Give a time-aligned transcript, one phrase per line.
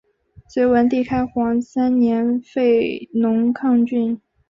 [0.49, 4.19] 隋文帝开皇三年废龙亢郡。